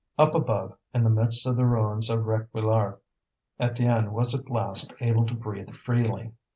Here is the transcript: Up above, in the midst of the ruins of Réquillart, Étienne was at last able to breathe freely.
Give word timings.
Up 0.17 0.33
above, 0.33 0.75
in 0.95 1.03
the 1.03 1.11
midst 1.11 1.45
of 1.45 1.55
the 1.55 1.63
ruins 1.63 2.09
of 2.09 2.21
Réquillart, 2.21 2.97
Étienne 3.59 4.09
was 4.09 4.33
at 4.33 4.49
last 4.49 4.95
able 4.99 5.27
to 5.27 5.35
breathe 5.35 5.75
freely. 5.75 6.31